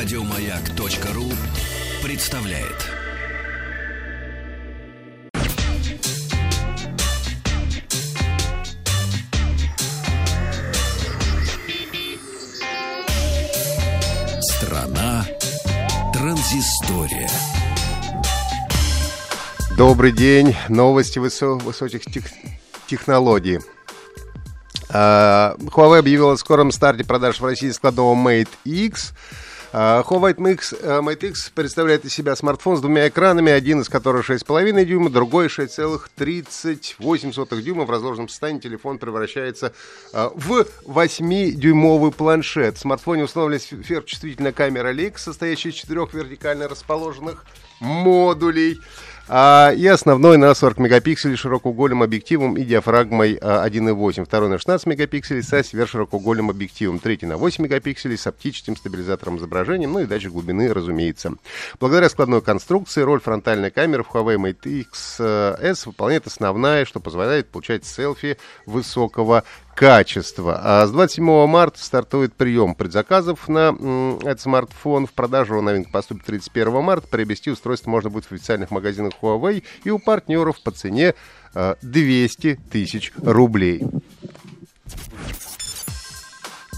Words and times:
Радиомаяк.ру 0.00 1.24
представляет. 2.04 2.86
Страна 14.40 15.26
транзистория. 16.12 17.28
Добрый 19.76 20.12
день. 20.12 20.54
Новости 20.68 21.18
высо- 21.18 21.58
высоких 21.58 22.04
тех- 22.04 22.22
технологий. 22.86 23.58
А, 24.90 25.56
Huawei 25.58 25.98
объявила 25.98 26.34
о 26.34 26.36
скором 26.36 26.70
старте 26.70 27.02
продаж 27.04 27.40
в 27.40 27.44
России 27.44 27.70
складного 27.72 28.14
Mate 28.14 28.48
X. 28.64 29.12
А, 29.70 30.02
Huawei 30.02 30.34
Mix, 30.36 30.74
э, 30.80 31.00
Mate 31.00 31.28
X 31.28 31.52
представляет 31.54 32.06
из 32.06 32.14
себя 32.14 32.34
смартфон 32.36 32.78
с 32.78 32.80
двумя 32.80 33.08
экранами, 33.08 33.52
один 33.52 33.82
из 33.82 33.90
которых 33.90 34.30
6,5 34.30 34.86
дюйма, 34.86 35.10
другой 35.10 35.48
6,38 35.48 37.60
дюйма. 37.60 37.84
В 37.84 37.90
разложенном 37.90 38.28
состоянии 38.28 38.60
телефон 38.60 38.98
превращается 38.98 39.74
а, 40.14 40.32
в 40.34 40.66
8-дюймовый 40.86 42.12
планшет. 42.12 42.78
В 42.78 42.80
смартфоне 42.80 43.24
установлена 43.24 43.60
сверхчувствительная 43.60 44.52
камера 44.52 44.94
LX, 44.94 45.18
состоящая 45.18 45.68
из 45.68 45.74
четырех 45.74 46.14
вертикально 46.14 46.66
расположенных 46.66 47.44
модулей. 47.80 48.78
А, 49.30 49.72
и 49.76 49.86
основной 49.86 50.38
на 50.38 50.54
40 50.54 50.78
мегапикселей 50.78 51.36
широкоугольным 51.36 52.02
объективом 52.02 52.56
и 52.56 52.64
диафрагмой 52.64 53.38
а, 53.40 53.68
1.8. 53.68 54.24
Второй 54.24 54.48
на 54.48 54.56
16 54.56 54.86
мегапикселей 54.86 55.42
со 55.42 55.62
сверхширокоугольным 55.62 56.48
объективом. 56.48 56.98
Третий 56.98 57.26
на 57.26 57.36
8 57.36 57.64
мегапикселей 57.64 58.16
с 58.16 58.26
оптическим 58.26 58.76
стабилизатором 58.76 59.36
изображения, 59.36 59.86
ну 59.86 59.98
и 59.98 60.06
датчик 60.06 60.32
глубины, 60.32 60.72
разумеется. 60.72 61.34
Благодаря 61.78 62.08
складной 62.08 62.40
конструкции 62.40 63.02
роль 63.02 63.20
фронтальной 63.20 63.70
камеры 63.70 64.02
в 64.02 64.10
Huawei 64.10 64.36
Mate 64.36 64.80
X 64.80 65.20
S 65.20 65.84
выполняет 65.84 66.26
основная, 66.26 66.86
что 66.86 66.98
позволяет 66.98 67.48
получать 67.48 67.84
селфи 67.84 68.38
высокого 68.64 69.44
качества. 69.78 70.60
А 70.60 70.86
с 70.88 70.90
27 70.90 71.46
марта 71.46 71.78
стартует 71.78 72.34
прием 72.34 72.74
предзаказов 72.74 73.48
на 73.48 73.72
этот 74.22 74.40
смартфон. 74.40 75.06
В 75.06 75.12
продажу 75.12 75.60
новинка 75.62 75.90
поступит 75.92 76.24
31 76.24 76.82
марта. 76.82 77.06
Приобрести 77.06 77.52
устройство 77.52 77.88
можно 77.88 78.10
будет 78.10 78.24
в 78.24 78.32
официальных 78.32 78.72
магазинах 78.72 79.12
Huawei 79.22 79.62
и 79.84 79.90
у 79.90 80.00
партнеров 80.00 80.60
по 80.64 80.72
цене 80.72 81.14
э, 81.54 81.74
200 81.80 82.58
тысяч 82.72 83.12
рублей. 83.22 83.84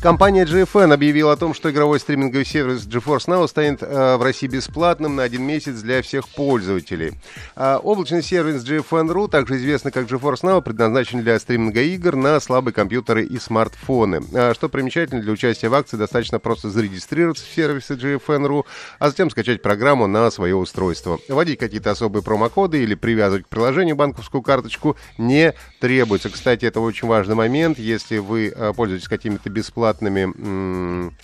Компания 0.00 0.44
GFN 0.44 0.94
объявила 0.94 1.32
о 1.32 1.36
том, 1.36 1.54
что 1.54 1.72
игровой 1.72 1.98
стриминговый 1.98 2.44
сервис 2.44 2.86
GeForce 2.86 3.26
Now 3.26 3.48
станет 3.48 3.82
э, 3.82 4.16
в 4.16 4.22
России 4.22 4.46
бесплатным 4.46 5.16
на 5.16 5.24
один 5.24 5.42
месяц 5.42 5.80
для 5.80 6.02
всех 6.02 6.28
пользователей. 6.28 7.14
А 7.56 7.78
облачный 7.78 8.22
сервис 8.22 8.62
GFN.ru, 8.62 9.28
также 9.28 9.56
известный 9.56 9.90
как 9.90 10.06
GeForce 10.06 10.42
Now, 10.42 10.62
предназначен 10.62 11.22
для 11.22 11.36
стриминга 11.40 11.82
игр 11.82 12.14
на 12.14 12.38
слабые 12.38 12.72
компьютеры 12.72 13.24
и 13.24 13.40
смартфоны. 13.40 14.22
А, 14.34 14.54
что 14.54 14.68
примечательно, 14.68 15.20
для 15.20 15.32
участия 15.32 15.68
в 15.68 15.74
акции 15.74 15.96
достаточно 15.96 16.38
просто 16.38 16.70
зарегистрироваться 16.70 17.44
в 17.44 17.52
сервисе 17.52 17.94
GFN.ru, 17.94 18.66
а 19.00 19.08
затем 19.10 19.30
скачать 19.30 19.62
программу 19.62 20.06
на 20.06 20.30
свое 20.30 20.54
устройство. 20.54 21.18
Вводить 21.28 21.58
какие-то 21.58 21.90
особые 21.90 22.22
промокоды 22.22 22.84
или 22.84 22.94
привязывать 22.94 23.46
к 23.46 23.48
приложению 23.48 23.96
банковскую 23.96 24.42
карточку 24.42 24.96
не 25.18 25.54
требуется. 25.80 26.30
Кстати, 26.30 26.66
это 26.66 26.78
очень 26.78 27.08
важный 27.08 27.34
момент. 27.34 27.80
Если 27.80 28.18
вы 28.18 28.52
э, 28.54 28.72
пользуетесь 28.76 29.08
какими-то 29.08 29.50
бесплатными 29.50 29.87
м, 29.96 31.14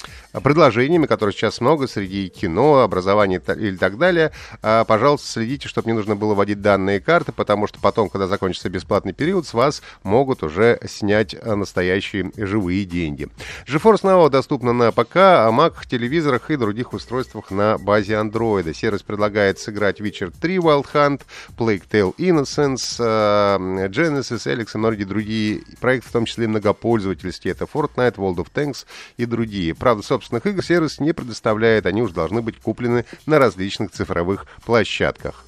предложениями, 0.43 1.07
которые 1.07 1.33
сейчас 1.33 1.61
много 1.61 1.87
среди 1.87 2.29
кино, 2.29 2.81
образования 2.81 3.41
или 3.57 3.77
так 3.77 3.99
далее, 3.99 4.33
а, 4.63 4.85
пожалуйста, 4.85 5.29
следите, 5.29 5.69
чтобы 5.69 5.89
не 5.91 5.97
нужно 5.97 6.17
было 6.17 6.35
вводить 6.35 6.61
данные 6.61 7.01
карты, 7.01 7.33
потому 7.33 7.67
что 7.67 7.79
потом, 7.81 8.09
когда 8.09 8.27
закончится 8.27 8.69
бесплатный 8.69 9.13
период, 9.13 9.47
с 9.47 9.55
вас 9.55 9.83
могут 10.03 10.43
уже 10.43 10.79
снять 10.87 11.37
а, 11.41 11.55
настоящие 11.57 12.33
живые 12.37 12.85
деньги. 12.85 13.29
GeForce 13.67 14.03
Now 14.03 14.29
доступна 14.31 14.73
на 14.73 14.93
ПК, 14.93 15.17
Mac, 15.17 15.75
телевизорах 15.89 16.51
и 16.51 16.57
других 16.57 16.93
устройствах 16.93 17.51
на 17.51 17.79
базе 17.79 18.15
Android. 18.15 18.73
Сервис 18.75 19.03
предлагает 19.03 19.59
сыграть 19.59 20.01
Witcher 20.01 20.33
3 20.41 20.57
Wild 20.57 20.87
Hunt, 20.93 21.23
Plague 21.57 21.85
Tale 21.91 22.15
Innocence, 22.17 22.97
а, 22.99 23.59
Genesis, 23.89 24.47
Alex 24.47 24.71
и 24.75 24.79
многие 24.79 25.05
другие 25.05 25.63
проекты, 25.81 26.09
в 26.09 26.13
том 26.13 26.25
числе 26.25 26.45
и 26.45 26.49
многопользовательские. 26.49 27.53
Это 27.53 27.65
Fortnite, 27.65 28.17
World 28.17 28.37
of 28.37 28.49
Tanks 28.55 28.87
и 29.17 29.27
другие. 29.27 29.75
Правда, 29.75 30.03
собственных 30.03 30.47
игр 30.47 30.65
сервис 30.65 31.01
не 31.01 31.13
предоставляет, 31.13 31.87
они 31.87 32.03
уже 32.03 32.15
должны 32.15 32.43
быть 32.43 32.61
куплены 32.61 33.05
на 33.27 33.39
различных 33.39 33.91
цифровых 33.91 34.47
площадках. 34.65 35.45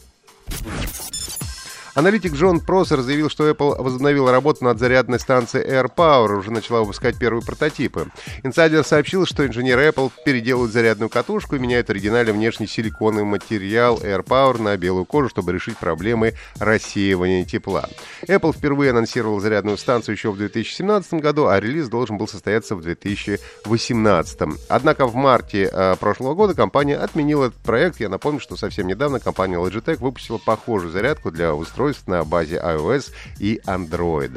Аналитик 1.97 2.35
Джон 2.35 2.61
Просер 2.61 3.01
заявил, 3.01 3.31
что 3.31 3.49
Apple 3.49 3.83
возобновила 3.83 4.31
работу 4.31 4.63
над 4.63 4.79
зарядной 4.79 5.19
станцией 5.19 5.67
AirPower, 5.67 6.37
уже 6.37 6.51
начала 6.51 6.81
выпускать 6.81 7.19
первые 7.19 7.43
прототипы. 7.43 8.09
Инсайдер 8.43 8.85
сообщил, 8.85 9.25
что 9.25 9.47
инженеры 9.47 9.89
Apple 9.89 10.13
переделывают 10.23 10.75
зарядную 10.75 11.09
катушку 11.09 11.57
и 11.57 11.59
меняют 11.59 11.89
оригинальный 11.89 12.35
внешний 12.35 12.67
силиконовый 12.67 13.25
материал 13.25 13.97
AirPower 13.97 14.61
на 14.61 14.77
белую 14.77 15.07
кожу, 15.07 15.31
чтобы 15.31 15.55
решить 15.55 15.79
проблемы 15.79 16.35
рассеивания 16.59 17.47
тепла. 17.47 17.89
Apple 18.29 18.55
впервые 18.55 18.91
анонсировал 18.91 19.41
зарядную 19.41 19.79
станцию 19.79 20.17
еще 20.17 20.31
в 20.31 20.37
2017 20.37 21.15
году, 21.15 21.47
а 21.47 21.59
релиз 21.59 21.89
должен 21.89 22.19
был 22.19 22.29
состояться 22.29 22.77
в 22.77 22.83
2018. 22.83 24.39
Однако 24.69 25.07
в 25.07 25.15
марте 25.15 25.71
э, 25.73 25.97
прошлого 25.99 26.35
года 26.35 26.53
компания 26.53 26.99
отменила 26.99 27.47
этот 27.47 27.63
проект. 27.63 28.01
Я 28.01 28.11
напомню, 28.11 28.41
что 28.41 28.55
совсем 28.57 28.87
недавно 28.87 29.19
компания 29.19 29.57
Logitech 29.57 29.97
выпустила 29.97 30.37
похожую 30.37 30.93
зарядку 30.93 31.31
для 31.31 31.55
устройств 31.55 31.86
на 32.07 32.25
базе 32.25 32.57
iOS 32.57 33.13
и 33.39 33.61
Android. 33.67 34.35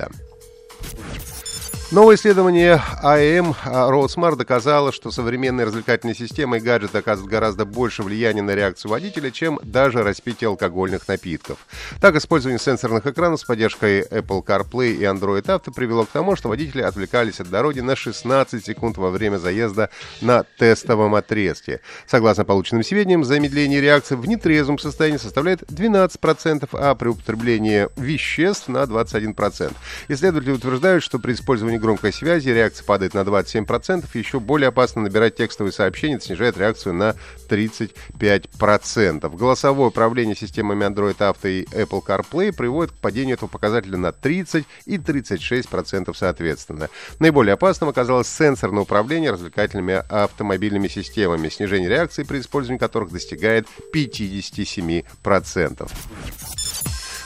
Новое 1.92 2.18
исследование 2.18 2.80
АМ 3.02 3.56
Roadsmart 3.66 4.36
доказало, 4.36 4.92
что 4.92 5.10
современные 5.10 5.66
развлекательные 5.66 6.14
системы 6.14 6.58
и 6.58 6.60
гаджеты 6.60 7.00
оказывают 7.00 7.32
гораздо 7.32 7.66
больше 7.66 8.04
влияния 8.04 8.44
на 8.44 8.54
реакцию 8.54 8.92
водителя, 8.92 9.32
чем 9.32 9.60
даже 9.64 10.04
распитие 10.04 10.50
алкогольных 10.50 11.08
напитков. 11.08 11.58
Так, 12.00 12.16
использование 12.16 12.60
сенсорных 12.60 13.08
экранов 13.08 13.40
с 13.40 13.44
поддержкой 13.44 14.02
Apple 14.04 14.46
CarPlay 14.46 14.98
и 14.98 15.02
Android 15.02 15.42
Auto 15.42 15.74
привело 15.74 16.06
к 16.06 16.10
тому, 16.10 16.36
что 16.36 16.50
водители 16.50 16.84
отвлекались 16.84 17.40
от 17.40 17.50
дороги 17.50 17.80
на 17.80 17.96
16 17.96 18.64
секунд 18.64 18.98
во 18.98 19.10
время 19.10 19.38
заезда 19.38 19.90
на 20.22 20.44
тестовом 20.60 21.16
отрезке. 21.16 21.82
Согласно 22.06 22.46
полученным 22.46 22.84
сведениям, 22.84 23.24
замедление 23.24 23.82
реакции 23.82 24.14
в 24.14 24.28
нетрезвом 24.28 24.78
состоянии 24.78 25.18
составляет 25.18 25.64
12%, 25.64 26.70
а 26.72 26.94
при 26.94 27.08
употреблении 27.08 27.88
веществ 28.00 28.68
на 28.68 28.84
21%. 28.84 29.74
Исследователи 30.08 30.52
утверждают, 30.52 31.04
что 31.04 31.18
при 31.18 31.34
использовании 31.34 31.79
громкой 31.80 32.14
связи 32.14 32.50
реакция 32.50 32.86
падает 32.86 33.14
на 33.14 33.22
27%, 33.22 34.06
еще 34.14 34.40
более 34.40 34.70
опасно 34.70 35.02
набирать 35.02 35.36
текстовые 35.36 35.74
сообщения, 35.74 36.16
это 36.16 36.26
снижает 36.26 36.58
реакцию 36.58 36.94
на 36.94 37.16
35%. 37.50 39.36
Голосовое 39.36 39.90
управление 39.90 40.36
системами 40.36 40.86
Android 40.86 41.18
Auto 41.18 41.50
и 41.50 41.64
Apple 41.66 42.04
CarPlay 42.06 42.54
приводит 42.54 42.92
к 42.94 42.98
падению 42.98 43.36
этого 43.36 43.50
показателя 43.50 43.98
на 43.98 44.12
30 44.12 44.66
и 44.86 44.98
36% 44.98 46.14
соответственно. 46.16 46.90
Наиболее 47.20 47.54
опасным 47.54 47.90
оказалось 47.90 48.28
сенсорное 48.28 48.84
управление 48.84 49.32
развлекательными 49.32 50.04
автомобильными 50.10 50.88
системами, 50.88 51.50
снижение 51.50 51.90
реакции 51.90 52.24
при 52.24 52.40
использовании 52.40 52.80
которых 52.80 53.12
достигает 53.12 53.68
57%. 53.94 55.90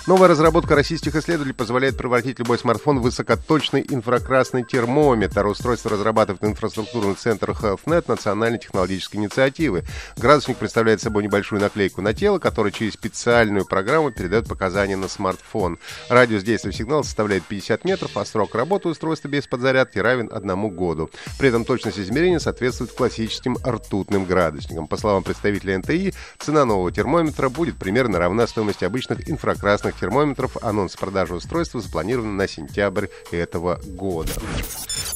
Новая 0.06 0.28
разработка 0.28 0.76
российских 0.76 1.16
исследователей 1.16 1.56
позволяет 1.56 1.96
превратить 1.96 2.38
любой 2.38 2.60
смартфон 2.60 3.00
в 3.00 3.04
высокоточный 3.04 3.86
инфракрасный 3.88 4.66
термометр. 4.66 5.48
Устройство 5.48 5.92
разрабатывает 5.92 6.44
инфраструктурный 6.44 7.16
центр 7.16 7.52
HealthNet 7.52 8.04
национальной 8.10 8.60
технологической 8.60 9.22
инициативы. 9.22 9.86
Градусник 10.18 10.58
представляет 10.58 11.02
собой 11.02 11.24
небольшую 11.24 11.62
наклейку 11.62 12.02
на 12.02 12.14
тело, 12.14 12.38
которая 12.38 12.74
через 12.74 12.96
специальную 12.96 13.66
программу 13.66 14.12
передает 14.12 14.46
показания 14.46 14.98
на 14.98 15.08
смартфон. 15.08 15.80
Радиус 16.10 16.44
действия 16.44 16.74
сигнала 16.74 17.04
составляет 17.04 17.46
50 17.46 17.86
метров, 17.86 18.18
а 18.18 18.26
срок 18.26 18.56
работы 18.56 18.90
устройства 18.90 19.30
без 19.30 19.48
подзарядки 19.48 20.00
равен 20.00 20.28
одному 20.30 20.70
году. 20.70 21.12
При 21.40 21.48
этом 21.48 21.64
точность 21.64 21.98
измерения 21.98 22.40
соответствует 22.40 22.92
классическим 22.92 23.56
ртутным 23.66 24.26
градусникам. 24.26 24.88
По 24.88 24.98
словам 24.98 25.24
представителя 25.24 25.78
НТИ, 25.78 26.14
цена 26.40 26.66
нового 26.66 26.92
термометра 26.92 27.48
будет 27.48 27.78
примерно 27.78 28.20
равна 28.20 28.48
стоимости 28.48 28.84
обычных 28.84 29.30
инфракрасных 29.30 29.93
термометров. 30.00 30.58
Анонс 30.62 30.96
продажи 30.96 31.36
устройства 31.36 31.82
запланирован 31.82 32.38
на 32.38 32.48
сентябрь 32.48 33.08
этого 33.32 33.80
года. 33.86 34.32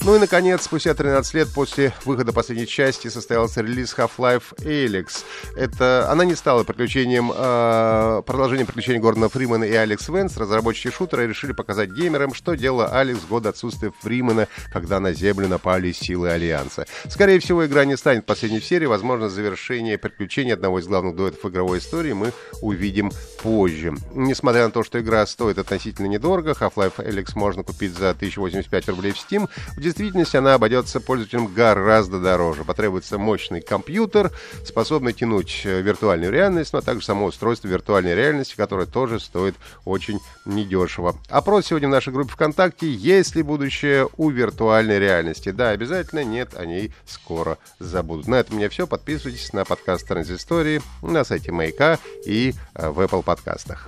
Ну 0.07 0.15
и, 0.15 0.19
наконец, 0.19 0.62
спустя 0.63 0.94
13 0.94 1.33
лет 1.33 1.50
после 1.54 1.94
выхода 2.06 2.31
последней 2.31 2.65
части 2.65 3.09
состоялся 3.09 3.59
релиз 3.59 3.94
Half-Life 3.94 4.56
Alyx. 4.59 5.25
Это, 5.57 6.09
она 6.09 6.24
не 6.24 6.36
стала 6.36 6.63
приключением, 6.63 7.30
э, 7.36 8.21
продолжением 8.25 8.68
приключений 8.68 9.01
Гордона 9.01 9.27
Фримена 9.27 9.65
и 9.65 9.74
Алекс 9.74 10.07
Венс. 10.07 10.38
Разработчики 10.38 10.95
шутера 10.95 11.24
решили 11.24 11.51
показать 11.51 11.89
геймерам, 11.89 12.33
что 12.33 12.56
делала 12.56 12.88
Алекс 12.88 13.19
в 13.19 13.27
год 13.27 13.48
отсутствия 13.48 13.92
Фримена, 14.00 14.48
когда 14.71 15.01
на 15.01 15.12
Землю 15.12 15.50
напали 15.50 15.92
силы 15.92 16.30
Альянса. 16.30 16.86
Скорее 17.09 17.39
всего, 17.39 17.65
игра 17.65 17.83
не 17.83 17.98
станет 17.98 18.25
последней 18.25 18.62
в 18.62 18.65
серии. 18.65 18.86
Возможно, 18.86 19.27
завершение 19.27 19.98
приключений 19.98 20.54
одного 20.54 20.80
из 20.80 20.88
главных 20.88 21.18
дуэтов 21.18 21.45
игровой 21.51 21.80
истории 21.80 22.13
мы 22.13 22.31
увидим 22.62 23.12
позже. 23.44 23.94
Несмотря 24.13 24.63
на 24.68 24.71
то, 24.71 24.83
что 24.83 25.01
игра 25.01 25.25
стоит 25.25 25.57
относительно 25.57 26.06
недорого, 26.06 26.51
Half-Life 26.51 26.95
Alyx 26.95 27.31
можно 27.36 27.63
купить 27.63 27.92
за 27.92 28.12
1085 28.12 28.88
рублей 28.88 29.12
в 29.12 29.18
Steam, 29.18 29.50
в 29.75 29.81
действительности 29.97 30.38
она 30.38 30.53
обойдется 30.53 30.99
пользователям 30.99 31.47
гораздо 31.47 32.19
дороже. 32.19 32.63
Потребуется 32.63 33.17
мощный 33.17 33.61
компьютер, 33.61 34.31
способный 34.63 35.11
тянуть 35.13 35.61
э, 35.65 35.81
виртуальную 35.81 36.31
реальность, 36.31 36.71
но 36.73 36.81
также 36.81 37.03
само 37.03 37.25
устройство 37.25 37.67
виртуальной 37.67 38.13
реальности, 38.13 38.55
которое 38.55 38.85
тоже 38.85 39.19
стоит 39.19 39.55
очень 39.85 40.19
недешево. 40.45 41.15
Опрос 41.29 41.67
сегодня 41.67 41.88
в 41.88 41.91
нашей 41.91 42.13
группе 42.13 42.31
ВКонтакте. 42.31 42.88
Есть 42.88 43.35
ли 43.35 43.41
будущее 43.41 44.07
у 44.17 44.29
виртуальной 44.29 44.99
реальности? 44.99 45.49
Да, 45.49 45.69
обязательно. 45.69 46.23
Нет, 46.23 46.55
о 46.55 46.65
ней 46.65 46.94
скоро 47.07 47.57
забудут. 47.79 48.27
На 48.27 48.35
этом 48.35 48.55
у 48.55 48.59
меня 48.59 48.69
все. 48.69 48.85
Подписывайтесь 48.85 49.51
на 49.53 49.65
подкаст 49.65 50.07
Транзистории 50.07 50.81
на 51.01 51.23
сайте 51.23 51.51
Маяка 51.51 51.97
и 52.23 52.53
э, 52.75 52.89
в 52.89 52.99
Apple 52.99 53.23
подкастах. 53.23 53.88